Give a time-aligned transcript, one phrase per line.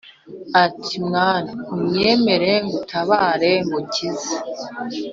[0.65, 4.35] ati mwana unyemere ngutabare ngukize